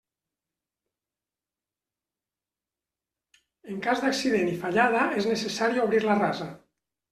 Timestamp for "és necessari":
5.21-5.87